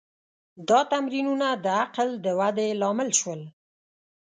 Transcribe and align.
دا 0.69 0.79
تمرینونه 0.91 1.47
د 1.63 1.65
عقل 1.81 2.09
د 2.25 2.25
ودې 2.39 2.69
لامل 2.81 3.09
شول. 3.19 3.41